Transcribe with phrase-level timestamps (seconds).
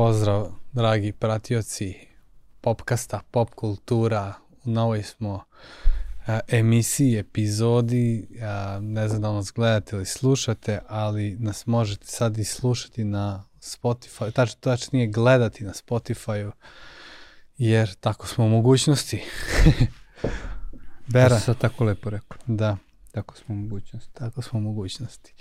[0.00, 1.94] Pozdrav, dragi pratioci
[2.60, 4.34] popkasta, pop kultura.
[4.64, 5.44] U novoj smo
[6.26, 8.28] a, emisiji, epizodi.
[8.42, 13.44] A, ne znam da nas gledate ili slušate, ali nas možete sad i slušati na
[13.60, 16.52] Spotify, tač, tačnije gledati na Spotify-u,
[17.58, 19.24] jer tako smo u mogućnosti.
[21.12, 21.38] Bera.
[21.38, 22.38] Sad tako lepo rekao.
[22.46, 22.76] Da.
[23.12, 24.14] Tako smo u mogućnosti.
[24.14, 25.34] Tako smo u mogućnosti.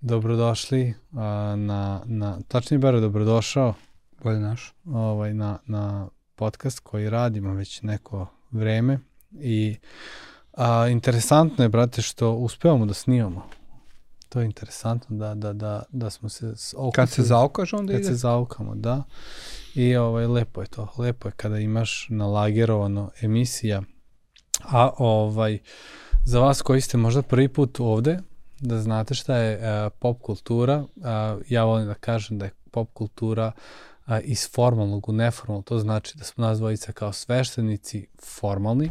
[0.00, 3.74] Dobrodošli a, na, na, tačnije Bera, dobrodošao.
[4.22, 4.74] Bolje naš.
[4.86, 8.98] Ovaj, na, na podcast koji radimo već neko vreme
[9.32, 9.76] i
[10.52, 13.46] a, interesantno je, brate, što uspevamo da snimamo.
[14.28, 16.92] To je interesantno da, da, da, da smo se okupili.
[16.92, 18.08] Kad se zaukaš, onda Kad ide.
[18.08, 19.02] se zaukamo, da.
[19.74, 20.92] I ovaj, lepo je to.
[20.98, 23.82] Lepo je kada imaš nalagerovano emisija.
[24.62, 25.58] A ovaj,
[26.24, 28.18] za vas koji ste možda prvi put ovde,
[28.60, 31.04] da znate šta je uh, pop kultura, uh,
[31.48, 33.52] ja volim da kažem da je pop kultura
[34.10, 38.90] uh, iz formalnog u neformalno, to znači da smo nas dvojica kao sveštenici formalni,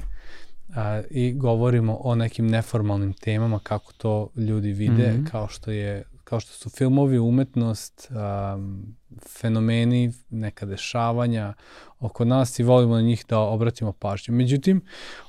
[0.76, 5.18] a, i govorimo o nekim neformalnim temama kako to ljudi vide, mm.
[5.18, 5.32] -hmm.
[5.32, 8.12] kao što je kao što su filmovi, umetnost,
[8.56, 8.96] um,
[9.28, 11.54] fenomeni, neka dešavanja
[12.00, 14.34] oko nas i volimo na njih da obratimo pažnju.
[14.34, 14.82] Međutim,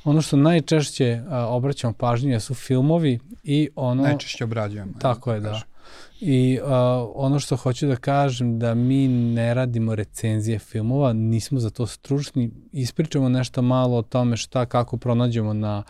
[0.04, 4.02] ono što najčešće a, obraćamo pažnju su filmovi i ono...
[4.02, 4.92] Najčešće obrađujemo.
[4.98, 5.48] Tako je, da.
[5.48, 5.69] kažem.
[6.20, 6.68] I uh,
[7.14, 12.50] ono što hoću da kažem da mi ne radimo recenzije filmova, nismo za to stručni,
[12.72, 15.82] ispričamo nešto malo o tome šta, kako pronađemo na,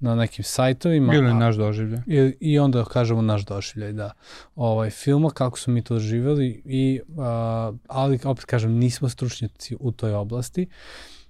[0.00, 1.14] na nekim sajtovima.
[1.14, 2.02] Ili naš doživlje.
[2.06, 4.10] I, I onda kažemo naš doživljaj, da.
[4.54, 9.92] Ovaj, filma, kako su mi to doživjeli, i, a, ali opet kažem, nismo stručnjaci u
[9.92, 10.66] toj oblasti.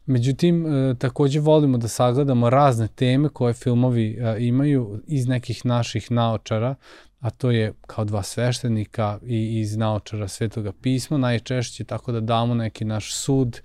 [0.07, 6.11] Međutim, e, takođe volimo da sagledamo razne teme koje filmovi e, imaju iz nekih naših
[6.11, 6.75] naočara,
[7.21, 12.55] a to je kao dva sveštenika i iz naočara Svetoga pisma najčešće, tako da damo
[12.55, 13.61] neki naš sud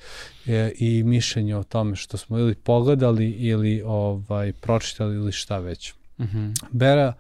[0.47, 5.93] e, i mišljenje o tome što smo ili pogledali ili ovaj pročitali ili šta već.
[6.19, 6.49] Mhm.
[6.71, 7.13] Bera,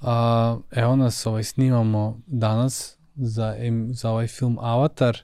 [0.00, 3.56] a, evo nas ovaj, snimamo danas za,
[3.90, 5.18] za ovaj film Avatar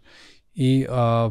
[0.54, 1.30] i a,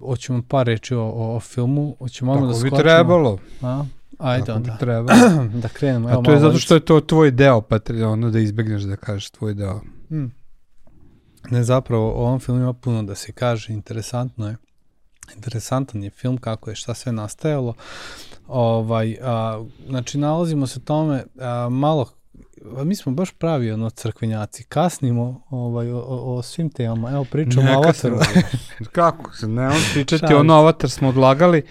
[0.00, 2.82] hoćemo par reči o, o, o filmu, hoćemo odmah da Tako bi skočimo.
[2.82, 3.38] trebalo.
[3.62, 3.84] A?
[4.18, 5.18] Ajde onda, trebalo.
[5.62, 6.10] da krenemo.
[6.10, 8.82] Evo A to je zato što je to tvoj deo, pa tre- ono da izbegneš
[8.82, 9.80] da kažeš tvoj deo.
[10.08, 10.32] Hmm.
[11.50, 14.56] Ne, zapravo, o ovom filmu ima puno da se kaže, interesantno je.
[15.34, 17.74] Interesantan je film, kako je, šta sve nastajalo.
[18.48, 22.06] Ovaj, a, znači, nalazimo se tome a, malo
[22.76, 27.24] a mi smo baš pravi ono crkvenjaci, kasnimo ovaj, o, o, o svim temama, evo
[27.24, 28.18] pričamo o Avataru.
[28.92, 30.58] Kako se, ne, on pričati ono se.
[30.58, 31.62] avatar smo odlagali,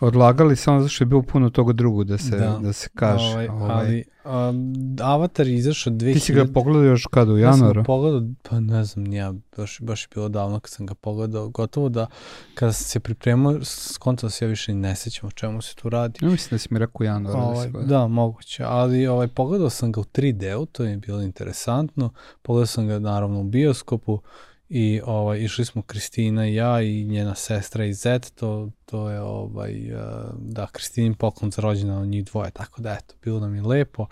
[0.00, 2.58] odlagali samo zato što je bilo puno toga drugog da se, Da.
[2.62, 2.72] da.
[2.72, 3.24] se kaže.
[3.26, 4.04] Ovaj, Ovaj, ali
[4.50, 6.12] um, Avatar je izašao 2000...
[6.12, 7.80] Ti si ga pogledao još kada, u Ja sam januaru?
[7.82, 11.48] ga pogledao, pa ne znam, nija, baš, baš je bilo davno kad sam ga pogledao,
[11.48, 12.06] gotovo da
[12.54, 16.18] kada sam se pripremao, skontao se ja više ne sećam o čemu se tu radi.
[16.22, 19.92] Ja mislim da si mi rekao u januaru Ovaj, da, moguće, ali ovaj, pogledao sam
[19.92, 22.10] ga u 3D-u, to je bilo interesantno,
[22.42, 24.20] pogledao sam ga naravno u bioskopu
[24.68, 29.20] i ovaj, išli smo Kristina i ja i njena sestra i Zet, to, to je
[29.20, 30.00] ovaj, uh,
[30.38, 34.06] da, Kristinin poklon za rođena od njih dvoje, tako da eto, bilo nam je lepo,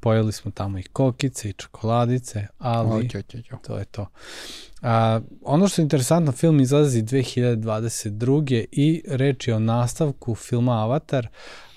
[0.00, 3.06] pojeli smo tamo i kokice i čokoladice, ali...
[3.06, 3.50] Oće, oće, oće.
[3.66, 4.06] To je to.
[4.82, 8.64] A, ono što je interesantno, film izlazi 2022.
[8.72, 11.28] i reč je o nastavku filma Avatar.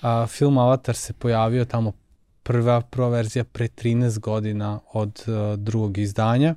[0.02, 1.92] A, film Avatar se pojavio tamo
[2.42, 6.54] prva, prva verzija pre 13 godina od a, drugog izdanja.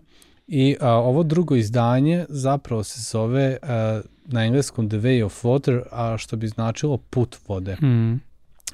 [0.47, 5.81] I a, ovo drugo izdanje zapravo se zove a, na engleskom The Way of Water,
[5.91, 7.75] a što bi značilo put vode.
[7.75, 8.21] Mm.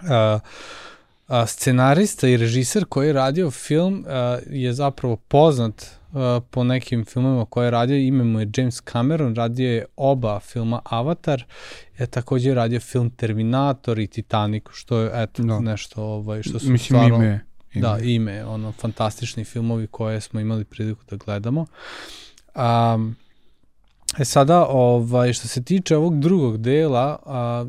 [0.10, 0.40] A,
[1.28, 7.06] a, scenarista i režiser koji je radio film a, je zapravo poznat a, po nekim
[7.06, 11.44] filmovima koje je radio, ime mu je James Cameron, radio je oba filma Avatar,
[12.00, 15.60] je takođe radio film Terminator i Titanic, što je eto Da.
[15.60, 17.49] nešto ovaj, što su Mislim stvarno, ime.
[17.74, 17.88] Ime.
[17.88, 21.66] Da, ime, ono, fantastični filmovi koje smo imali priliku da gledamo.
[22.56, 23.16] Um,
[24.20, 27.66] e sada, ovaj, što se tiče ovog drugog dela, a,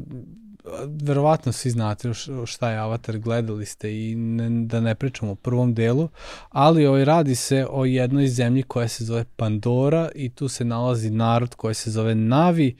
[1.02, 2.12] verovatno svi znate
[2.46, 6.08] šta je Avatar, gledali ste i ne, da ne pričamo o prvom delu,
[6.50, 11.10] ali ovaj, radi se o jednoj zemlji koja se zove Pandora i tu se nalazi
[11.10, 12.76] narod koji se zove Navi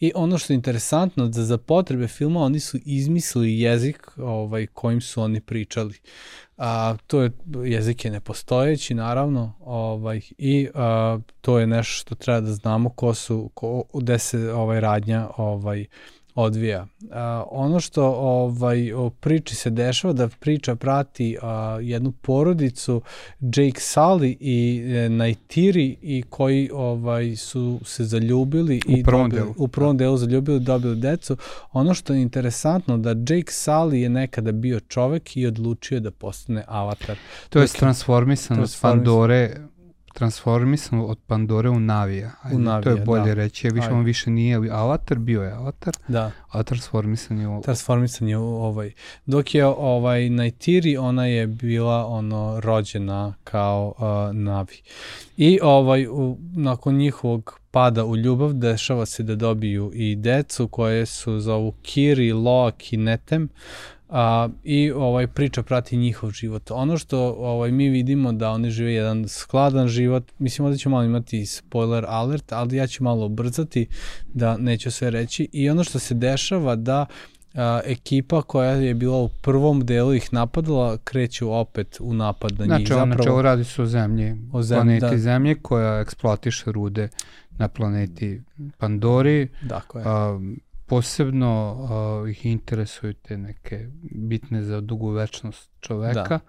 [0.00, 5.00] I ono što je interesantno, da za potrebe filma oni su izmislili jezik ovaj, kojim
[5.00, 5.94] su oni pričali.
[6.56, 7.30] A, to je,
[7.64, 13.14] jezik je nepostojeći, naravno, ovaj, i a, to je nešto što treba da znamo ko
[13.14, 15.86] su, ko, gde se ovaj, radnja ovaj,
[16.34, 16.86] odvija.
[17.12, 23.02] A, ono što ovaj o priči se dešava da priča prati a, jednu porodicu
[23.40, 29.42] Jake Sully i e, Naitiri i koji ovaj su se zaljubili U i prvom dobili,
[29.42, 29.54] delu.
[29.58, 31.36] u prvom delu zaljubili dobili decu.
[31.72, 36.64] Ono što je interesantno da Jake Sully je nekada bio čovek i odlučio da postane
[36.66, 37.16] avatar.
[37.48, 38.76] To je Dakle, transformisan od.
[38.80, 39.56] Pandore,
[40.18, 42.30] transformisan od Pandore u Navija.
[42.42, 43.34] Ajde, to Navija, je bolje da.
[43.34, 43.66] reći.
[43.66, 43.94] Je više, Ajde.
[43.96, 46.30] on više nije avatar, bio je avatar, Da.
[46.48, 47.62] a transformisan je u...
[47.62, 48.92] transformisan je u ovaj.
[49.26, 54.82] Dok je ovaj Naitiri, ona je bila ono rođena kao uh, Navi.
[55.36, 61.06] I ovaj u, nakon njihovog pada u ljubav dešava se da dobiju i decu koje
[61.06, 63.48] su zovu Kiri, Loak i Netem.
[64.08, 66.70] A, I ovaj priča prati njihov život.
[66.70, 71.04] Ono što ovaj mi vidimo da oni žive jedan skladan život, mislim ovdje ću malo
[71.04, 73.86] imati spoiler alert, ali ja ću malo ubrzati
[74.34, 75.48] da neću sve reći.
[75.52, 77.06] I ono što se dešava da
[77.54, 82.64] a, ekipa koja je bila u prvom delu ih napadala kreću opet u napad na
[82.64, 82.68] njih.
[82.68, 85.22] Znači, znači, Zapravo, ovo radi se o zemlji, O zemlji, planeti da.
[85.22, 87.08] zemlje koja eksploatiše rude
[87.50, 88.42] na planeti
[88.78, 89.48] Pandori.
[89.62, 90.38] Dakle, A,
[90.88, 96.28] posebno a, ih interesuju te neke bitne za dugu večnost čoveka.
[96.28, 96.40] Da.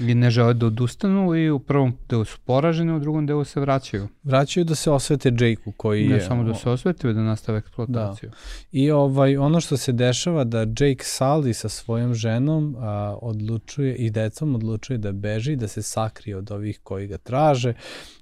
[0.00, 3.60] I ne žele da odustanu i u prvom delu su poraženi, u drugom delu se
[3.60, 4.08] vraćaju.
[4.22, 6.20] vraćaju da se osvete Jakeu koji ne je...
[6.20, 8.30] samo da se osveti, već da nastave eksploataciju.
[8.72, 14.10] I ovaj, ono što se dešava da Jake Sully sa svojom ženom a, odlučuje i
[14.10, 17.74] decom odlučuje da beži, da se sakrije od ovih koji ga traže.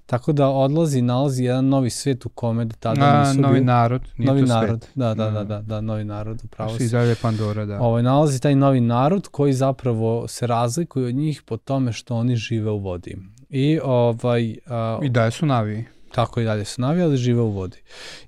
[0.07, 3.65] Tako da odlazi, nalazi jedan novi svet u kome do tada A, nisu novi bili-
[3.65, 4.81] narod, nije novi to narod.
[4.81, 4.91] svet.
[4.95, 5.47] Da, da, da, Mm.
[5.47, 6.89] da, da, novi narod, upravo I si.
[6.89, 7.79] dalje Pandora, da.
[7.79, 12.35] Ovaj, nalazi taj novi narod koji zapravo se razlikuje od njih po tome što oni
[12.35, 13.17] žive u vodi.
[13.49, 15.85] I ovaj, a, I dalje su naviji.
[16.11, 17.77] tako i dalje su navijali, žive u vodi.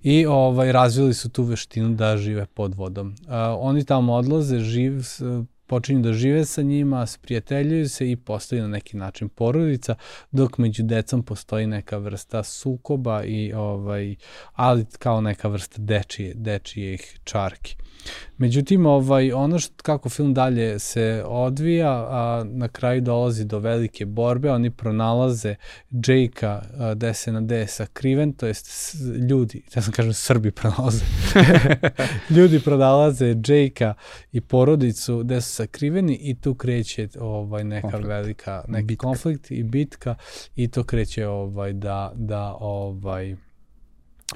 [0.03, 3.15] I ovaj, razvili su tu veštinu da žive pod vodom.
[3.27, 5.01] A, oni tamo odlaze, živ,
[5.69, 9.95] počinju da žive sa njima, sprijateljuju se i postaju na neki način porodica,
[10.31, 14.15] dok među decom postoji neka vrsta sukoba i ovaj
[14.53, 17.75] ali kao neka vrsta dečije dečijih čarki.
[18.37, 24.05] Međutim, ovaj, ono što, kako film dalje se odvija, a na kraju dolazi do velike
[24.05, 25.55] borbe, oni pronalaze
[25.91, 26.61] Jake-a
[26.95, 28.95] gde se na je sakriven, to jest
[29.29, 31.05] ljudi, ja sam kažem Srbi pronalaze,
[32.35, 33.93] ljudi pronalaze Jake-a
[34.31, 38.07] i porodicu gde su sakriveni i tu kreće ovaj, neka Konflikt.
[38.07, 39.07] velika, neki Bitka.
[39.07, 40.15] konflikt i bitka
[40.55, 43.35] i to kreće ovaj, da, da ovaj,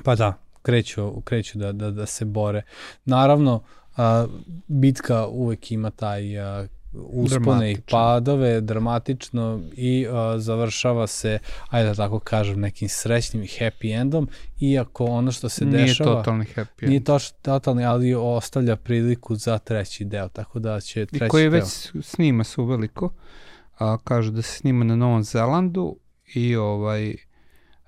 [0.04, 2.62] pa da, kreću, kreću da, da, da se bore.
[3.06, 3.64] Naravno,
[3.98, 4.26] a,
[4.68, 11.96] bitka uvek ima taj a, uspone i padove, dramatično i a, završava se, ajde da
[11.96, 14.30] tako kažem, nekim srećnim i happy endom,
[14.60, 16.16] iako ono što se Nije dešava...
[16.16, 16.88] totalni happy.
[16.88, 17.06] Nije end.
[17.06, 21.52] to totalni, ali ostavlja priliku za treći deo, tako da će I treći koji deo...
[21.52, 23.14] već snima se uveliko.
[23.80, 25.96] A, kaže da se snima na Novom Zelandu
[26.36, 27.16] i ovaj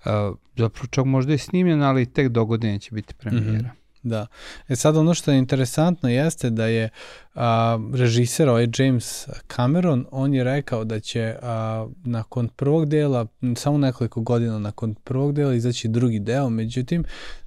[0.05, 3.69] a, zapravo čak možda je snimljen, ali tek do godine će biti premijera.
[4.03, 4.27] Da.
[4.67, 6.89] E sad ono što je interesantno jeste da je
[7.35, 13.77] a, režiser ovaj James Cameron, on je rekao da će a, nakon prvog dela, samo
[13.77, 17.05] nekoliko godina nakon prvog dela izaći drugi deo, međutim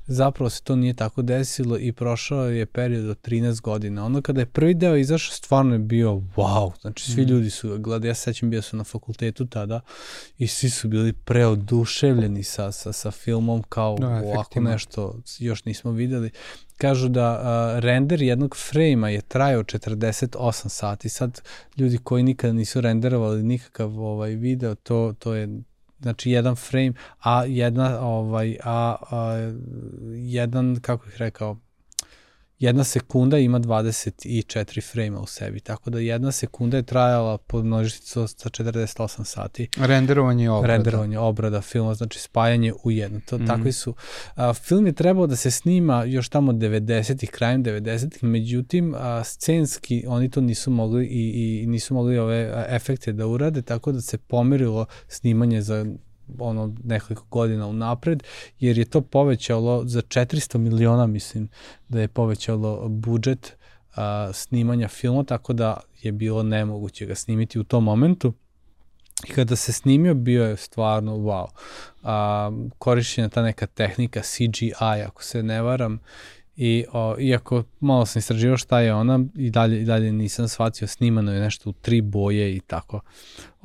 [0.08, 4.04] zapravo se to nije tako desilo i prošao je period od 13 godina.
[4.04, 7.28] Ono kada je prvi deo izašao stvarno je bio wow, znači svi Mm.
[7.28, 9.80] ljudi su ga gledali, ja se sećam bio sam na fakultetu tada
[10.38, 15.90] i svi su bili preoduševljeni sa, sa, sa filmom kao Da, ovako nešto još nismo
[15.90, 16.30] videli.
[16.78, 21.08] Kažu da a, render jednog frejma je trajao 48 sati.
[21.08, 21.40] Sad
[21.76, 25.48] ljudi koji nikada nisu renderovali nikakav ovaj video, to to je
[26.00, 29.52] znači jedan frame, a jedna ovaj a, a
[30.14, 31.56] jedan kako bih rekao
[32.58, 38.28] jedna sekunda ima 24 frejma u sebi, tako da jedna sekunda je trajala pod množicu
[38.28, 40.74] sa 48 sati Renderovanje i obrada.
[40.74, 43.20] renderovanje, obrada filma, znači spajanje u jedno.
[43.20, 43.46] To, Mhm.
[43.46, 43.94] Takvi su.
[44.34, 50.04] A, film je trebao da se snima još tamo 90-ih, krajem 90-ih, međutim, a, scenski
[50.06, 51.30] oni to nisu mogli i,
[51.62, 55.86] i nisu mogli ove a, efekte da urade, tako da se pomerilo snimanje za
[56.38, 58.22] ono nekoliko godina unapred,
[58.60, 61.48] jer je to povećalo za 400 miliona, mislim,
[61.88, 63.56] da je povećalo budžet
[63.96, 68.32] a, snimanja filma, tako da je bilo nemoguće ga snimiti u tom momentu.
[69.28, 71.46] I kada se snimio, bio je stvarno wow.
[72.02, 76.00] A, korišćena ta neka tehnika CGI, ako se ne varam,
[76.60, 80.88] I o, iako malo sam istraživao šta je ona, i dalje, i dalje nisam shvatio,
[80.88, 83.00] snimano je nešto u tri boje i tako.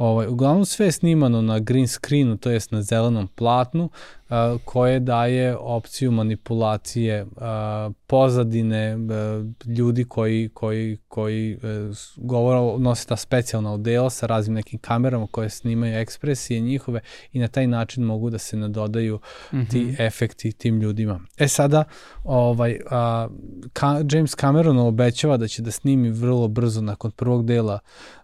[0.04, 3.90] Ovaj, uglavnom sve je snimano na green screenu, to jest na zelenom platnu,
[4.30, 9.44] a, koje daje opciju manipulacije a, pozadine a,
[9.78, 15.28] ljudi koji, koji, koji a, e, govora, nose ta specijalna odela sa raznim nekim kamerama
[15.32, 17.00] koje snimaju ekspresije njihove
[17.32, 19.20] i na taj način mogu da se nadodaju
[19.52, 19.72] mm -hmm.
[19.72, 21.20] ti efekti tim ljudima.
[21.38, 21.84] E sada,
[22.24, 23.28] ovaj, a,
[23.74, 27.80] ka, James Cameron obećava da će da snimi vrlo brzo nakon prvog dela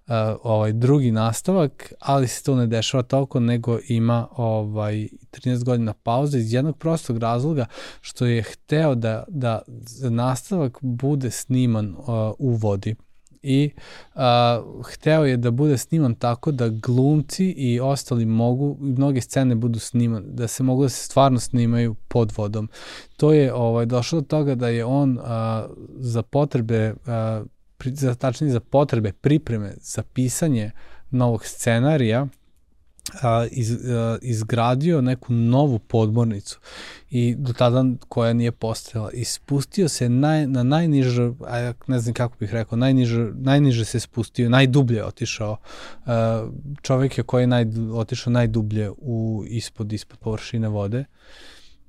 [0.09, 5.93] uh, ovaj drugi nastavak, ali se to ne dešava toliko, nego ima ovaj 13 godina
[5.93, 7.65] pauze iz jednog prostog razloga
[8.01, 9.61] što je hteo da, da
[10.09, 12.05] nastavak bude sniman uh,
[12.39, 12.95] u vodi
[13.43, 13.71] i
[14.15, 14.21] uh,
[14.85, 20.23] hteo je da bude sniman tako da glumci i ostali mogu, mnoge scene budu sniman,
[20.27, 22.69] da se mogu da se stvarno snimaju pod vodom.
[23.17, 25.25] To je ovaj, došlo do toga da je on uh,
[25.97, 27.47] za potrebe uh,
[27.85, 30.71] za, tačnije za potrebe pripreme za pisanje
[31.11, 32.27] novog scenarija
[33.21, 36.59] a, iz, a, izgradio neku novu podmornicu
[37.09, 41.31] i do tada koja nije postojala i spustio se naj, na najniže,
[41.87, 45.57] ne znam kako bih rekao, najniže, najniže se spustio, najdublje otišao.
[46.05, 46.47] A,
[47.17, 51.05] je koji je naj, otišao najdublje u, ispod, ispod površine vode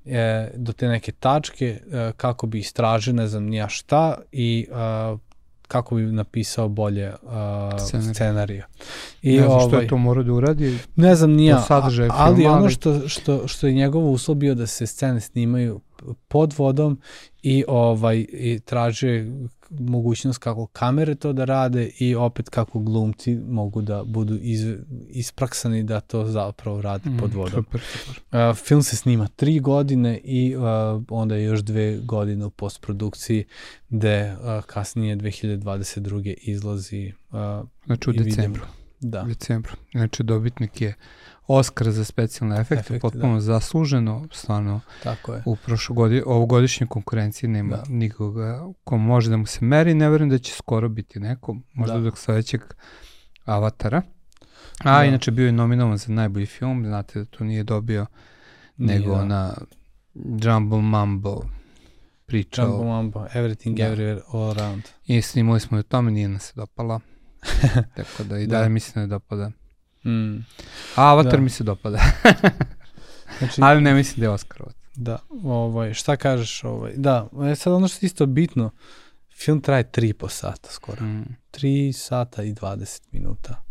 [0.05, 4.67] e, do te neke tačke e, kako bi istražio ne znam nija šta i
[5.71, 7.31] kako bi napisao bolje uh,
[7.79, 8.13] Scenarij.
[8.13, 8.65] scenarija.
[9.21, 10.77] I, ne znam ovaj, što je to mora da uradi.
[10.95, 11.63] Ne znam nija,
[12.09, 15.79] ali ono što, što, što je njegovo uslov bio da se scene snimaju
[16.27, 16.99] pod vodom
[17.43, 19.25] i ovaj i traže
[19.79, 24.75] mogućnost kako kamere to da rade i opet kako glumci mogu da budu iz,
[25.09, 27.63] ispraksani da to zapravo rade mm, pod vodom.
[27.63, 28.49] Super, super.
[28.49, 30.63] Uh, film se snima tri godine i uh,
[31.09, 33.45] onda je još dve godine u postprodukciji
[33.89, 36.33] gde uh, kasnije 2022.
[36.41, 38.65] izlazi uh, znači u decembru.
[38.99, 39.23] Da.
[39.23, 39.73] U decembru.
[39.91, 40.95] Znači dobitnik je
[41.53, 43.41] Oscar za specijalne efekte, efekte potpuno da.
[43.41, 45.43] zasluženo, stvarno Tako je.
[45.45, 47.83] u prošlogodi, ovogodišnjoj konkurenciji nema da.
[47.87, 51.97] nikoga ko može da mu se meri, ne verujem da će skoro biti neko, možda
[51.97, 52.01] da.
[52.01, 52.61] dok sledećeg
[53.45, 54.01] Avatara.
[54.83, 55.05] A da.
[55.05, 58.05] inače bio je nominovan za najbolji film, znate da to nije dobio,
[58.77, 59.25] nije, nego da.
[59.25, 59.53] na
[60.13, 61.41] Jumble Mambo
[62.25, 62.61] priča.
[62.61, 63.83] Jumble Mambo, Everything da.
[63.83, 64.83] Everywhere All Around.
[65.05, 66.99] I snimali smo i o tome, nije nas se dopala.
[67.97, 68.57] Tako da i da.
[68.57, 69.51] dalje mislim da je dopada.
[70.05, 70.37] Mm.
[70.95, 71.37] A Avatar da.
[71.37, 71.99] mi se dopada.
[73.39, 74.75] znači, Ali ne mislim da je Oscarovac.
[74.95, 76.63] Da, ovaj, šta kažeš?
[76.63, 78.71] Ovaj, da, je sad ono što je isto bitno,
[79.35, 81.05] film traje 3,5 sata skoro.
[81.05, 81.35] Mm.
[81.51, 83.63] 3 sata i 20 minuta.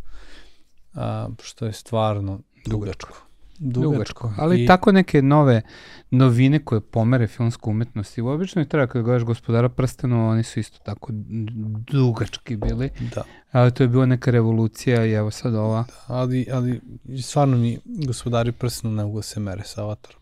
[0.95, 3.30] A, što je stvarno dugačko dugačko.
[3.61, 4.33] Dugačko.
[4.37, 4.67] Ali I...
[4.67, 5.62] tako neke nove
[6.11, 10.61] novine koje pomere filmsku umetnost i obično i treba kada gledaš gospodara prstenu, oni su
[10.61, 11.09] isto tako
[11.93, 12.90] dugački bili.
[13.14, 13.23] Da.
[13.52, 15.85] Ali to je bila neka revolucija i evo sad ova.
[15.88, 16.81] Da, ali, ali
[17.23, 20.21] stvarno mi gospodari prstenu ne mogu se mere sa avatarom,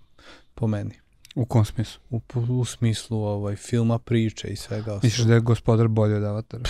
[0.54, 0.94] po meni.
[1.34, 2.00] U kom smislu?
[2.10, 5.00] U, u smislu ovaj, filma, priče i svega.
[5.02, 6.64] Misliš da je gospodar bolje od avatara?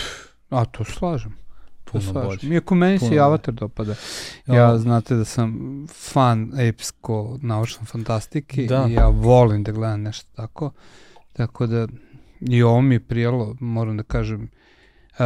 [0.49, 1.48] A to slažem
[1.91, 2.39] puno bolje.
[2.53, 3.95] Iako meni se i Avatar dopada.
[4.47, 8.85] Ja, znate da sam fan epsko naučne fantastike da.
[8.89, 10.71] i ja volim da gledam nešto tako.
[11.33, 11.87] Tako da
[12.39, 14.49] i ovo mi je prijelo, moram da kažem.
[15.11, 15.25] Uh,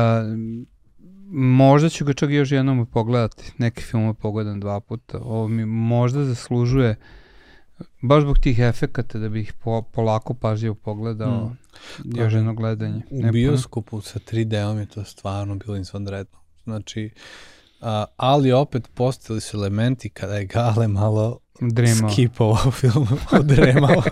[1.32, 3.51] možda ću ga čak još jednom pogledati.
[3.58, 5.20] Neke filme pogledam dva puta.
[5.20, 6.96] Ovo mi možda zaslužuje
[8.01, 12.17] baš zbog tih efekata da bih po, polako pažljivo pogledao mm.
[12.17, 13.01] još jedno gledanje.
[13.10, 16.42] U bioskopu sa 3D-om je to stvarno bilo izvanredno.
[16.63, 17.10] Znači,
[17.82, 22.10] a, ali opet postali su elementi kada je Gale malo Dremao.
[22.12, 23.08] skipovao film,
[23.39, 24.03] odremao.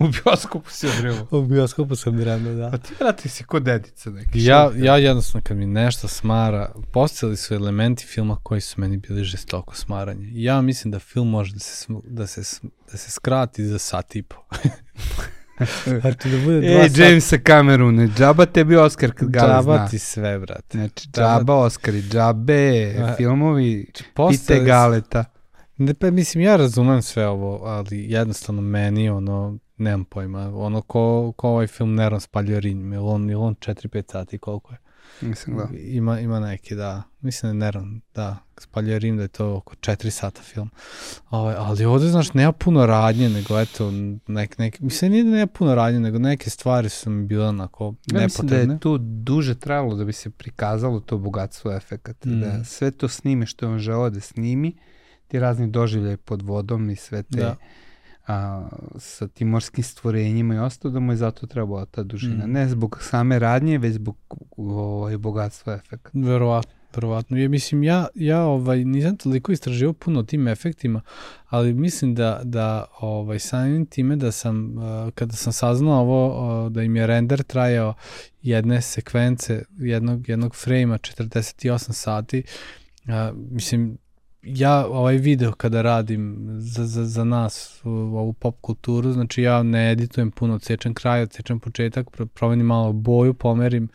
[0.00, 1.26] u bioskopu si odremao.
[1.30, 2.70] u bioskopu sam dremao, da.
[2.70, 4.44] Pa ti vrati si kod dedica neki.
[4.44, 9.24] Ja, ja jednostavno kad mi nešto smara, postali su elementi filma koji su meni bili
[9.24, 10.30] žestoko smaranje.
[10.32, 12.60] Ja mislim da film može da se, da se,
[12.92, 14.36] da se skrati za sat i po.
[16.00, 17.02] Znači da bude dva sata.
[17.02, 19.72] Jamesa Camerune, džaba tebi Oscar kad ga džaba zna.
[19.72, 20.78] Džaba ti sve, brate.
[20.78, 24.04] Znači, džaba Oscari, džabe, A, filmovi, znači,
[24.40, 25.24] pite galeta.
[25.76, 31.32] Ne, pa mislim, ja razumem sve ovo, ali jednostavno meni, ono, nemam pojma, ono, ko,
[31.36, 34.78] ko ovaj film Neron spaljio Rim, je on, je on 4-5 sati, koliko je?
[35.20, 35.68] Mislim, da.
[35.78, 37.02] Ima, ima neki, da.
[37.20, 38.38] Mislim da je Neron, da.
[38.58, 40.70] Spaljuje Rim da je to oko 4 sata film.
[41.30, 43.90] Ovaj, ali ovde, znaš, nema puno radnje, nego eto,
[44.26, 47.84] nek, nek, mislim, nije da nema puno radnje, nego neke stvari su mi bile onako
[47.90, 48.20] nepotrebne.
[48.20, 52.28] Ja mislim da je tu duže trajalo da bi se prikazalo to bogatstvo efekata.
[52.28, 52.40] Mm.
[52.40, 54.76] Da sve to snimi što je on želeo da snimi,
[55.28, 57.40] ti razni doživljaj pod vodom i sve te...
[57.40, 57.56] Da
[58.28, 58.68] a,
[58.98, 62.46] sa tim morskim stvorenjima i ostalo, da mu je zato trebala ta dužina.
[62.46, 62.52] Mm.
[62.52, 64.16] Ne zbog same radnje, već zbog
[64.56, 66.10] ovaj, bogatstva efekta.
[66.12, 67.36] Verovatno, verovatno.
[67.36, 71.00] Ja, mislim, ja, ja ovaj, nisam toliko istraživao puno o tim efektima,
[71.46, 76.72] ali mislim da, da ovaj, samim time da sam, uh, kada sam saznao ovo, uh,
[76.72, 77.94] da im je render trajao
[78.42, 82.42] jedne sekvence, jednog, jednog frejma 48 sati,
[83.04, 83.12] uh,
[83.50, 83.98] mislim,
[84.48, 89.62] ja ovaj video kada radim za, za, za nas u, ovu pop kulturu, znači ja
[89.62, 93.88] ne editujem puno, cečem kraj, cečem početak, promenim malo boju, pomerim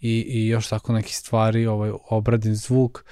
[0.00, 3.04] i, i još tako neki stvari, ovaj, obradim zvuk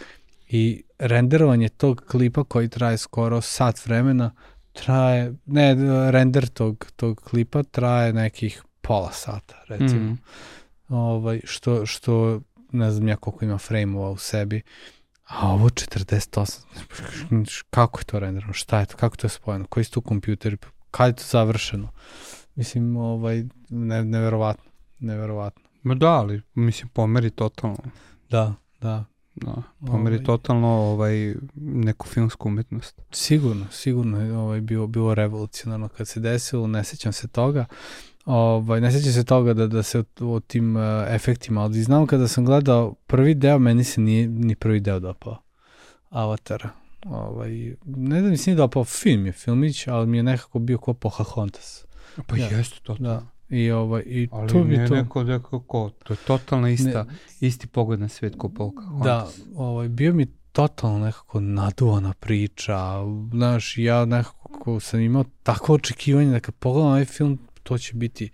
[0.48, 4.34] i renderovanje tog klipa koji traje skoro sat vremena,
[4.72, 5.74] traje, ne,
[6.10, 10.12] render tog, tog klipa traje nekih pola sata, recimo.
[10.12, 10.18] Mm.
[10.88, 12.40] Ovaj, što, što
[12.72, 14.62] ne znam ja koliko ima frame-ova u sebi.
[15.24, 19.84] A ovo 48, kako je to renderano, šta je to, kako to je spojeno, koji
[19.84, 20.56] su tu kompjuteri,
[20.90, 21.88] kada je to završeno?
[22.54, 25.62] Mislim, ovaj, ne, neverovatno, neverovatno.
[25.82, 27.78] Ma da, ali, mislim, pomeri totalno.
[28.30, 29.04] Da, da.
[29.34, 33.00] Da, pomeri ovaj, totalno ovaj, neku filmsku umetnost.
[33.10, 37.64] Sigurno, sigurno je ovaj, bilo, bilo revolucionarno kad se desilo, ne sećam se toga.
[38.24, 42.06] Ovaj, ne sjeća se toga da, da se o, o tim uh, efektima, ali znam
[42.06, 45.42] kada sam gledao prvi deo, meni se nije ni prvi deo dopao
[46.10, 46.68] Avatara.
[47.06, 50.78] Ovaj, ne da mi se nije dopao film je filmić, ali mi je nekako bio
[50.78, 51.84] ko Pocahontas.
[52.26, 52.48] Pa ja.
[52.48, 52.94] jeste to.
[52.94, 53.22] Da.
[53.48, 54.94] I, ovaj, i ali to bi to...
[54.94, 59.04] neko, neko ko, to je totalno ista, ne, isti pogled na svet ko Pocahontas.
[59.04, 62.76] Da, ovaj, bio mi totalno nekako naduvana priča,
[63.30, 68.30] znaš, ja nekako sam imao takvo očekivanje da kad pogledam ovaj film, to će biti,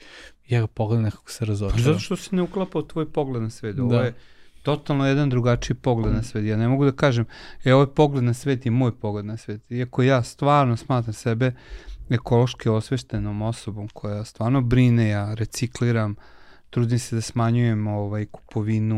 [0.49, 1.77] ja ga pogledam nekako se razočaram.
[1.77, 3.79] Pa zato što se ne uklapa u tvoj pogled na svet.
[3.79, 4.01] Ovo da.
[4.01, 4.15] je
[4.63, 6.45] totalno jedan drugačiji pogled na svet.
[6.45, 7.25] Ja ne mogu da kažem,
[7.65, 9.71] e, ovaj pogled na svet je moj pogled na svet.
[9.71, 11.53] Iako ja stvarno smatram sebe
[12.11, 16.17] ekološki osveštenom osobom koja stvarno brine, ja recikliram,
[16.71, 18.97] trudim se da smanjujem ovaj kupovinu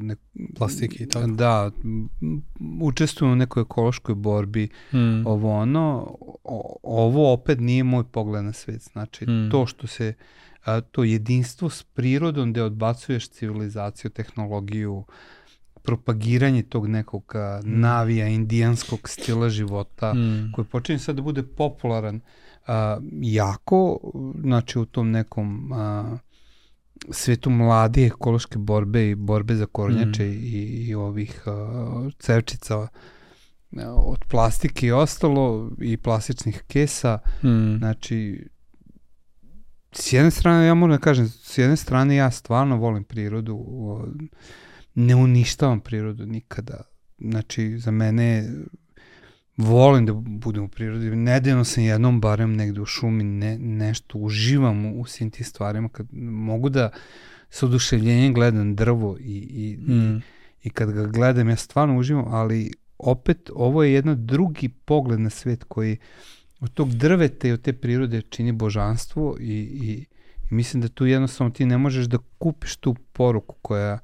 [0.00, 0.16] ne,
[0.56, 1.26] plastike i tako.
[1.26, 1.70] Da,
[2.82, 5.26] učestvujem u nekoj ekološkoj borbi, mm.
[5.26, 9.50] ovo ono, o, ovo opet nije moj pogled na svet, znači mm.
[9.50, 10.14] to što se
[10.64, 15.04] a, to jedinstvo s prirodom gde odbacuješ civilizaciju, tehnologiju,
[15.82, 17.80] propagiranje tog nekog a, mm.
[17.80, 20.52] navija, indijanskog stila života, mm.
[20.52, 22.20] koji počinje sad da bude popularan
[22.66, 23.98] a, jako,
[24.42, 26.16] znači u tom nekom a,
[27.10, 30.32] svetu mladi ekološke borbe i borbe za kornjače mm.
[30.32, 32.88] i, i ovih uh, cevčica uh,
[33.96, 37.18] od plastike i ostalo i plastičnih kesa.
[37.42, 37.76] Mm.
[37.78, 38.48] Znači,
[39.92, 44.04] s jedne strane, ja moram da kažem, s jedne strane ja stvarno volim prirodu, uh,
[44.94, 46.82] ne uništavam prirodu nikada.
[47.18, 48.48] Znači, za mene
[49.56, 51.16] volim da budem u prirodi.
[51.16, 55.88] Nedeljno sam jednom barem negde u šumi ne, nešto uživam u, u svim tim stvarima
[55.88, 56.90] kad mogu da
[57.50, 60.16] sa oduševljenjem gledam drvo i, i, mm.
[60.16, 60.20] i,
[60.62, 65.30] i kad ga gledam ja stvarno uživam, ali opet ovo je jedan drugi pogled na
[65.30, 65.96] svet koji
[66.60, 69.44] od tog drveta i od te prirode čini božanstvo i,
[69.82, 70.06] i,
[70.50, 73.98] i mislim da tu jednostavno ti ne možeš da kupiš tu poruku koja,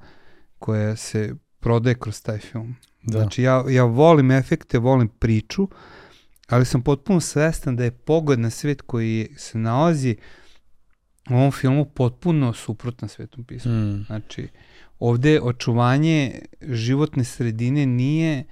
[0.59, 2.75] koja se prodaje kroz taj film.
[3.07, 3.19] Da.
[3.19, 5.67] Znači ja, ja volim efekte, volim priču,
[6.47, 10.15] ali sam potpuno svestan da je pogled na svet koji se nalazi
[11.29, 13.71] u ovom filmu potpuno suprotno svetom pismu.
[13.71, 14.03] Mm.
[14.05, 14.47] Znači,
[14.99, 18.43] ovde očuvanje životne sredine nije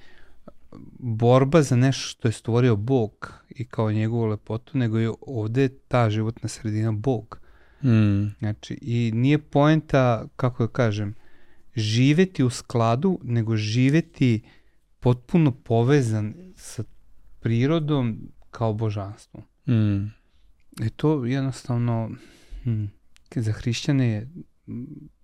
[1.00, 6.10] borba za nešto što je stvorio Bog i kao njegovu lepotu, nego je ovde ta
[6.10, 7.40] životna sredina Bog.
[7.84, 8.36] Mm.
[8.40, 11.16] Znači, i nije poenta, kako da kažem,
[11.76, 14.42] živeti u skladu, nego živeti
[15.00, 16.84] potpuno povezan sa
[17.40, 18.20] prirodom
[18.52, 19.44] kao božanstvom.
[19.68, 20.06] Mm.
[20.82, 22.12] E to jednostavno
[22.64, 22.86] hm,
[23.36, 24.30] za hrišćane je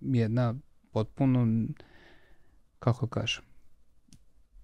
[0.00, 0.54] jedna
[0.92, 1.66] potpuno,
[2.78, 3.44] kako kažem,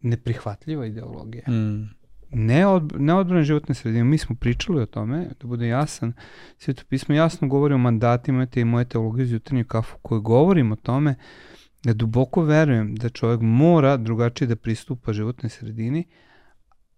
[0.00, 1.44] neprihvatljiva ideologija.
[1.50, 1.98] Mm.
[2.30, 4.04] Ne, od, ne odbrana životne sredine.
[4.04, 6.12] Mi smo pričali o tome, da bude jasan,
[6.58, 10.72] Sveto pismo jasno govori o mandatima, te i moje teologije iz jutarnju kafu, koje govorim
[10.72, 11.14] o tome
[11.88, 16.04] Ja duboko verujem da čovjek mora drugačije da pristupa životnoj sredini,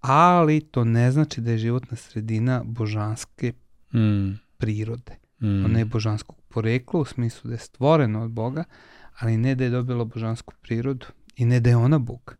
[0.00, 3.52] ali to ne znači da je životna sredina božanske
[3.94, 4.32] mm.
[4.58, 5.16] prirode.
[5.40, 5.64] Mm.
[5.64, 8.64] Ona je božanskog porekla u smislu da je stvorena od Boga,
[9.18, 12.36] ali ne da je dobila božansku prirodu i ne da je ona Bog.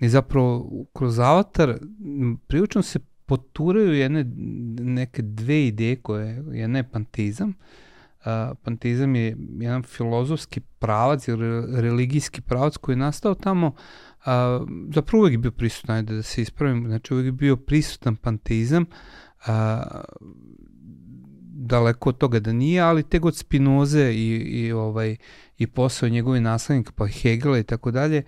[0.00, 1.78] I zapravo kroz avatar
[2.46, 4.24] prilično se poturaju jedne,
[4.80, 7.91] neke dve ideje koje, jedna je pantizam, Uh,
[8.62, 13.74] pantizam je jedan filozofski pravac ili religijski pravac koji je nastao tamo, uh,
[14.94, 18.84] zapravo uvek je bio prisutan, da se ispravim, znači uvek je bio prisutan pantizam,
[19.46, 19.54] uh,
[21.54, 25.16] daleko od toga da nije, ali te god Spinoze i, i, ovaj,
[25.58, 28.22] i posao njegovi naslednika, pa Hegela i tako dalje,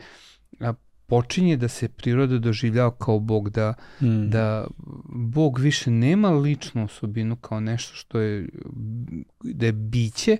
[1.06, 4.30] počinje da se priroda doživljava kao Bog, da, mm.
[4.30, 4.66] da
[5.08, 8.48] Bog više nema ličnu osobinu kao nešto što je,
[9.42, 10.36] da je biće,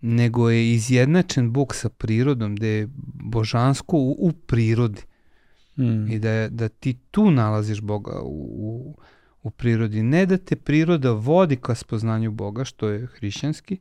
[0.00, 2.88] nego je izjednačen Bog sa prirodom, da je
[3.24, 5.00] božansko u, u prirodi.
[5.78, 6.10] Mm.
[6.10, 8.96] I da, da ti tu nalaziš Boga u, u,
[9.42, 10.02] u prirodi.
[10.02, 13.78] Ne da te priroda vodi ka spoznanju Boga, što je hrišćanski,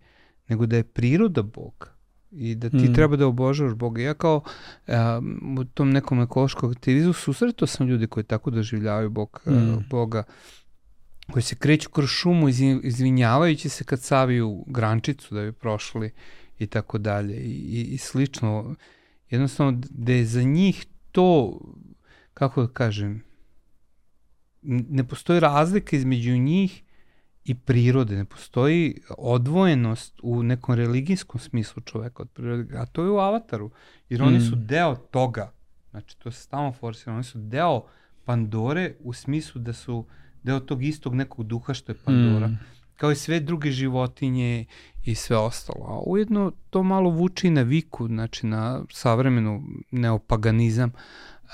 [0.47, 2.00] nego da je priroda Bog
[2.31, 2.93] i da ti mm.
[2.93, 4.01] treba da obožavaš Boga.
[4.01, 4.41] Ja kao
[4.87, 9.53] um, u tom nekom ekološkom aktivizmu susretao sam ljudi koji tako doživljavaju Bog, mm.
[9.53, 10.23] uh, Boga,
[11.31, 12.49] koji se kreću kroz šumu
[12.83, 16.11] izvinjavajući se kad saviju grančicu da bi prošli
[16.59, 18.75] i tako dalje i, i slično.
[19.29, 21.59] Jednostavno da je za njih to,
[22.33, 23.23] kako da kažem,
[24.61, 26.83] ne postoji razlika između njih
[27.45, 33.10] i prirode, ne postoji odvojenost u nekom religijskom smislu čoveka od prirode, a to je
[33.10, 33.71] u avataru,
[34.10, 34.25] jer mm.
[34.25, 34.65] oni su mm.
[34.65, 35.51] deo toga,
[35.91, 37.84] znači to se stalno forsira, oni su deo
[38.25, 40.06] Pandore u smislu da su
[40.43, 42.60] deo tog istog nekog duha što je Pandora, mm.
[42.95, 44.65] kao i sve druge životinje
[45.04, 50.91] i sve ostalo, a ujedno to malo vuči na viku, znači na savremenu neopaganizam,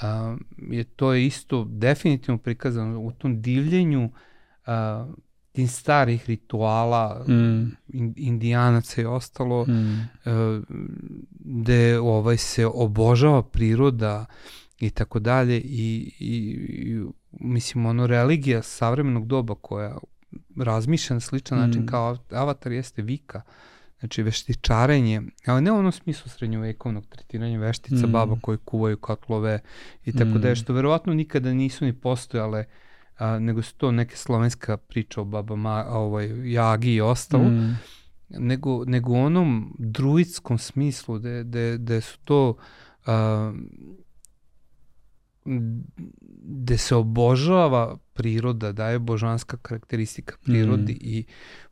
[0.02, 4.12] a, je to je isto definitivno prikazano u tom divljenju
[4.65, 5.08] a,
[5.58, 7.78] tim starih rituala mm.
[8.15, 10.10] indijanaca i ostalo mm.
[10.26, 10.63] uh,
[11.39, 14.26] gde ovaj se obožava priroda
[14.80, 16.36] i tako dalje i, i,
[16.70, 19.98] i mislim ono religija savremenog doba koja
[20.58, 21.62] razmišlja na sličan mm.
[21.62, 23.41] način kao avatar jeste vika
[24.00, 28.12] znači veštičarenje, ali ne u onom smislu srednjovekovnog tretiranja veštica, mm.
[28.12, 29.60] baba koji kuvaju katlove
[30.06, 30.41] i tako mm.
[30.41, 34.77] da je, što verovatno nikada nisu ni postojale uh, a, nego su to neke slovenska
[34.77, 37.80] priča o babama, ovaj, Jagi i ostalo, mm.
[38.30, 42.56] nego, nego u onom druidskom smislu, da de, de su to
[43.06, 43.53] a,
[46.43, 50.97] gde se obožava priroda, daje božanska karakteristika prirodi mm.
[51.01, 51.25] i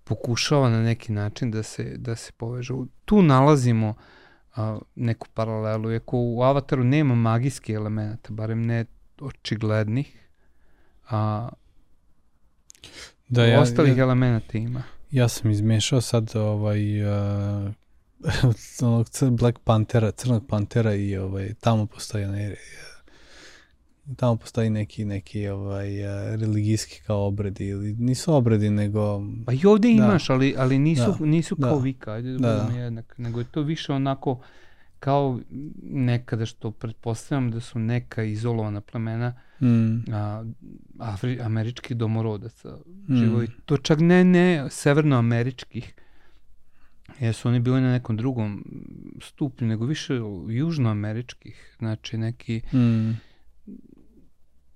[0.04, 2.74] pokušava na neki način da se, da se poveže.
[3.06, 3.94] Tu nalazimo
[4.56, 8.86] a, neku paralelu, iako u Avataru nema magijskih elemenata, barem ne
[9.20, 10.25] očiglednih,
[11.10, 11.50] a
[13.30, 14.84] da, ja, ostalih ja, elemenata ima.
[15.12, 17.72] Ja sam izmešao sad ovaj uh,
[18.82, 22.56] onog Black Panthera, Crnog Pantera i ovaj tamo postoji ne,
[24.16, 29.66] tamo postoji neki neki ovaj uh, religijski kao obredi ili nisu obredi nego pa i
[29.66, 29.94] ovde da.
[29.94, 32.80] imaš ali ali nisu da, nisu kao da, vika ajde da, da, da.
[32.80, 34.40] jednak nego je to više onako
[35.06, 35.40] kao
[35.84, 40.14] nekada što pretpostavljam da su neka izolovana plemena mm.
[40.14, 40.46] a,
[41.00, 43.16] Afri, američkih domorodaca mm.
[43.16, 43.48] živovi.
[43.66, 45.94] To čak ne, ne severnoameričkih,
[47.20, 48.66] jer su oni bili na nekom drugom
[49.22, 53.12] stupnju, nego više južnoameričkih, znači neki mm.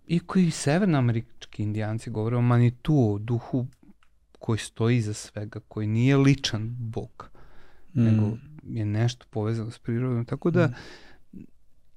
[0.07, 3.67] i koji severnoamerički indijanci govore o Manitu, o duhu
[4.39, 7.29] koji stoji iza svega, koji nije ličan bog,
[7.93, 8.03] mm.
[8.03, 10.73] nego je nešto povezano s prirodom, tako da mm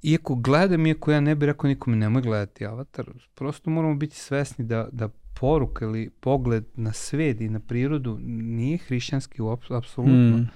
[0.02, 4.64] iako gledam, iako ja ne bih rekao nikome nemoj gledati Avatar, prosto moramo biti svesni
[4.64, 5.08] da, da
[5.40, 9.38] poruka ili pogled na svet i na prirodu nije hrišćanski
[9.70, 10.48] apsolutno, mm.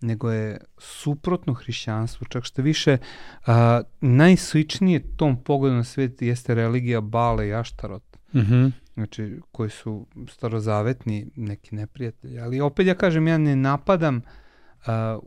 [0.00, 2.98] nego je suprotno hrišćanstvu, čak što više
[3.46, 8.16] a, najsličnije tom pogledu na svet jeste religija Bale i Aštarot.
[8.34, 8.72] Mm -hmm.
[8.94, 12.40] Znači, koji su starozavetni neki neprijatelji.
[12.40, 14.22] Ali opet ja kažem, ja ne napadam
[14.86, 15.18] a,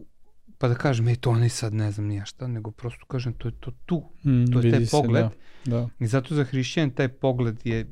[0.57, 3.47] pa da kažem, ej, to oni sad ne znam nija šta, nego prosto kažem, to
[3.47, 5.25] je to tu, mm, to je taj pogled.
[5.31, 5.89] Se, da, da.
[5.99, 7.85] I zato za hrišćan taj pogled je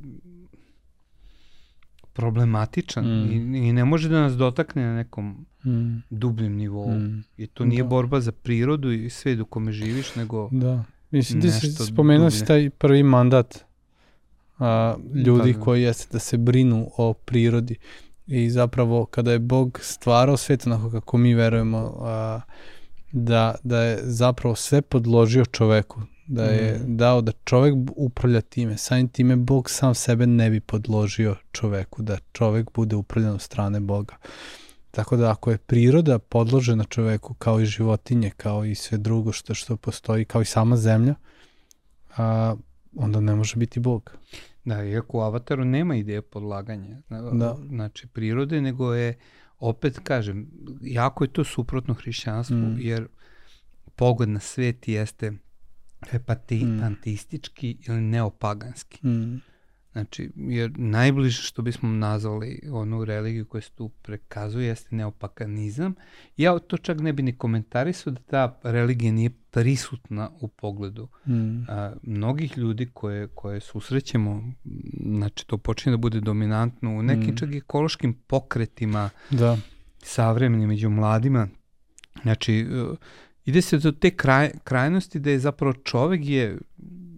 [2.13, 3.32] problematičan mm.
[3.32, 6.04] i, i ne može da nas dotakne na nekom mm.
[6.10, 6.91] dubljem nivou.
[6.91, 7.23] Mm.
[7.38, 7.89] I to nije da.
[7.89, 10.84] borba za prirodu i sve u kome živiš, nego Da.
[11.12, 13.65] Mislim, ti si spomenuo si taj prvi mandat
[14.60, 15.63] a, ljudi da, da.
[15.63, 17.75] koji jeste da se brinu o prirodi.
[18.28, 22.42] I zapravo kada je Bog stvarao svet onako kako mi verujemo a,
[23.12, 26.98] da, da je zapravo sve podložio čoveku, da je mm.
[26.98, 28.78] dao da čovek upravlja time.
[28.78, 33.80] Samim time Bog sam sebe ne bi podložio čoveku, da čovek bude upravljan od strane
[33.80, 34.16] Boga.
[34.92, 39.54] Tako da ako je priroda podložena čoveku kao i životinje, kao i sve drugo što
[39.54, 41.16] što postoji, kao i sama zemlja,
[42.18, 42.56] a,
[42.95, 44.17] onda ne može biti Bog.
[44.65, 47.58] Da, iako u Avataru nema ideje podlaganja, da.
[47.67, 49.17] znači prirode, nego je,
[49.60, 50.47] opet kažem,
[50.81, 52.77] jako je to suprotno hrišćanstvu, mm.
[52.79, 53.08] jer
[53.95, 55.34] pogled na svet jeste
[56.25, 56.95] pati, mm.
[57.88, 59.08] ili neopaganski.
[59.08, 59.41] Mm.
[59.95, 65.95] Znači, jer najbliže što bismo nazvali onu religiju koja se tu prekazuje jeste neopakanizam.
[66.38, 71.69] Ja to čak ne bi ni komentarisao da ta religija nije prisutna u pogledu mm.
[71.69, 74.43] a, mnogih ljudi koje, koje susrećemo,
[75.05, 77.38] znači to počinje da bude dominantno u nekim mm.
[77.38, 79.58] čak ekološkim pokretima da.
[80.03, 81.47] savremenim među mladima.
[82.21, 82.97] Znači, uh,
[83.45, 86.58] ide se do te kraj, krajnosti da je zapravo čovek je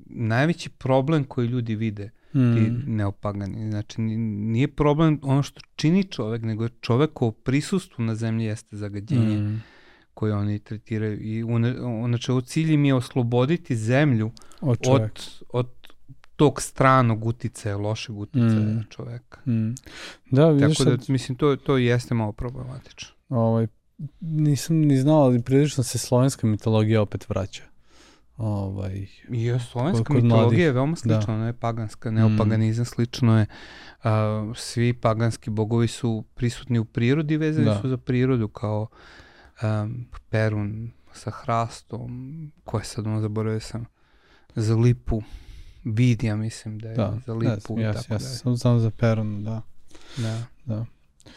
[0.05, 2.55] najveći problem koji ljudi vide mm.
[2.55, 3.69] ti neopagani.
[3.69, 9.37] Znači, nije problem ono što čini čovek, nego je čovekovo prisustvu na zemlji jeste zagađenje
[9.37, 9.63] mm.
[10.13, 11.19] koje oni tretiraju.
[11.21, 11.43] I
[12.07, 15.09] znači, ovo cilj mi je osloboditi zemlju od, od,
[15.49, 15.67] od
[16.35, 18.87] tog stranog uticaja, lošeg uticaja mm.
[18.89, 19.39] čoveka.
[19.45, 19.75] Mm.
[20.31, 21.09] Da, vidiš Tako da, sad...
[21.09, 23.09] mislim, to, to jeste malo problematično.
[23.29, 23.67] Ovaj,
[24.19, 27.63] nisam ni znao, ali prilično se slovenska mitologija opet vraća.
[28.37, 31.33] Ovaj, I slovenska mitologija je veoma slična, da.
[31.33, 32.85] ona je paganska, neopaganizam mm.
[32.85, 33.45] slično je.
[34.03, 37.81] A, svi paganski bogovi su prisutni u prirodi, vezani da.
[37.81, 38.87] su za prirodu, kao
[39.63, 43.85] um, Perun sa hrastom, ko je sad ono zaboravio sam,
[44.55, 45.21] za lipu,
[45.83, 47.79] Vidija mislim da je da, za lipu.
[47.79, 49.61] Ja, ja, ja sam znam za Perun, da.
[50.17, 50.43] Da.
[50.65, 50.85] da.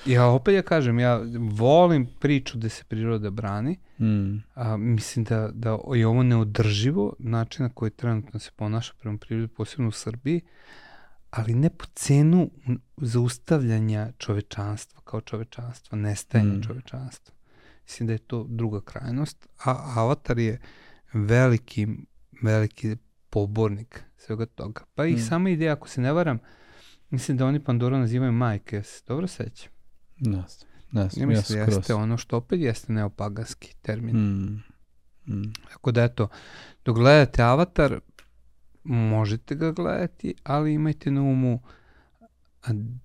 [0.06, 4.42] Ja opet ja kažem, ja volim priču da se priroda brani, mm.
[4.54, 9.48] a, mislim da, da je ovo neodrživo način na koji trenutno se ponaša prema prirodi,
[9.48, 10.40] posebno u Srbiji,
[11.30, 12.50] ali ne po cenu
[12.96, 16.62] zaustavljanja čovečanstva kao čovečanstva, nestajanja mm.
[16.62, 17.34] čovečanstva.
[17.82, 20.60] Mislim da je to druga krajnost, a Avatar je
[21.12, 21.86] veliki,
[22.42, 22.96] veliki
[23.30, 24.82] pobornik svega toga.
[24.94, 25.18] Pa i mm.
[25.18, 26.38] sama ideja, ako se ne varam,
[27.10, 29.72] mislim da oni Pandora nazivaju majke, ja se dobro sećam.
[30.20, 34.16] Nas, nas, ja mislim da jeste ono što opet jeste neopaganski termin.
[34.16, 34.62] Mm.
[35.26, 35.52] Mm.
[35.72, 36.28] Tako da eto,
[36.84, 38.00] dok gledate Avatar,
[38.84, 41.60] možete ga gledati, ali imajte na umu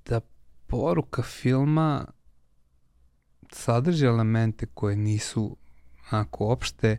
[0.06, 0.22] da
[0.68, 2.06] poruka filma
[3.52, 5.58] sadrži elemente koje nisu
[6.12, 6.98] onako opšte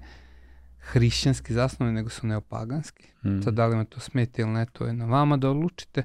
[0.78, 3.08] hrišćanski zasnovani, nego su neopaganski.
[3.24, 3.42] Mm.
[3.42, 6.02] Sad da li me to smeti ili ne, to je na vama da odlučite,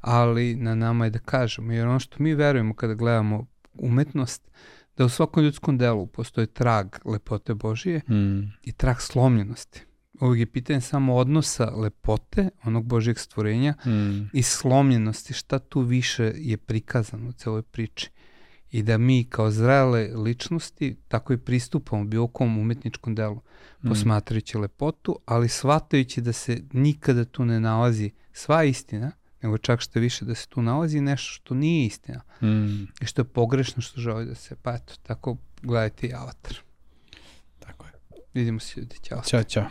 [0.00, 4.50] ali na nama je da kažemo, jer ono što mi verujemo kada gledamo umetnost,
[4.96, 8.40] da u svakom ljudskom delu postoji trag lepote Božije mm.
[8.62, 9.82] i trag slomljenosti.
[10.20, 14.30] Ovog je pitanje samo odnosa lepote, onog Božijeg stvorenja mm.
[14.32, 18.10] i slomljenosti, šta tu više je prikazano u celoj priči.
[18.70, 23.40] I da mi kao zrele ličnosti tako i pristupamo bilo kom umetničkom delu,
[23.82, 23.88] mm.
[23.88, 30.00] posmatrajući lepotu, ali shvatajući da se nikada tu ne nalazi sva istina, nego čak što
[30.00, 32.82] više da se tu nalazi nešto što nije istina mm.
[33.00, 36.56] i što je pogrešno što želi da se, pa eto, tako gledajte i Avatar.
[37.58, 37.92] Tako je.
[38.34, 39.22] Vidimo se ljudi, ćao.
[39.22, 39.66] Ćao, čao.